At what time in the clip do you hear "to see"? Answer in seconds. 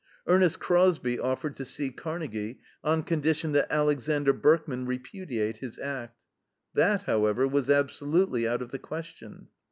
1.57-1.91